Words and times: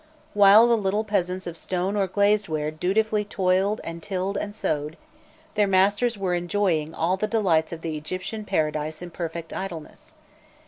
While 0.33 0.67
the 0.67 0.77
little 0.77 1.03
peasants 1.03 1.45
of 1.45 1.55
stone 1.55 1.95
or 1.95 2.07
glazed 2.07 2.49
ware 2.49 2.71
dutifully 2.71 3.23
toiled 3.23 3.79
and 3.83 4.01
tilled 4.01 4.35
and 4.35 4.55
sowed, 4.55 4.97
their 5.53 5.67
masters 5.67 6.17
were 6.17 6.33
enjoying 6.33 6.95
all 6.95 7.17
the 7.17 7.27
delights 7.27 7.71
of 7.71 7.81
the 7.81 7.95
Egyptian 7.95 8.43
paradise 8.43 9.03
in 9.03 9.11
perfect 9.11 9.53
idleness. 9.53 10.15